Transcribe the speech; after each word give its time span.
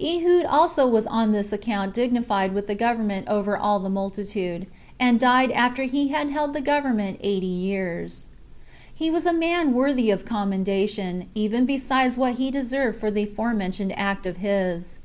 Ehud 0.00 0.44
also 0.46 0.86
was 0.86 1.04
on 1.08 1.32
this 1.32 1.52
account 1.52 1.92
dignified 1.94 2.54
with 2.54 2.68
the 2.68 2.76
government 2.76 3.26
over 3.28 3.56
all 3.56 3.80
the 3.80 3.90
multitude, 3.90 4.68
and 5.00 5.18
died 5.18 5.50
after 5.50 5.82
he 5.82 6.06
had 6.06 6.30
held 6.30 6.52
the 6.52 6.60
government 6.60 7.18
eighty 7.24 7.44
years 7.48 8.26
15 8.90 8.92
He 8.94 9.10
was 9.10 9.26
a 9.26 9.32
man 9.32 9.74
worthy 9.74 10.12
of 10.12 10.24
commendation, 10.24 11.26
even 11.34 11.66
besides 11.66 12.16
what 12.16 12.34
he 12.34 12.52
deserved 12.52 13.00
for 13.00 13.10
the 13.10 13.26
forementioned 13.26 13.92
act 13.98 14.26
of 14.26 14.36
his. 14.36 14.98